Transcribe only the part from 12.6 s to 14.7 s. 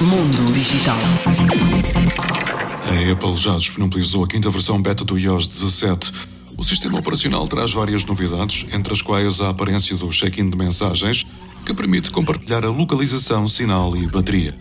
a localização, sinal e bateria.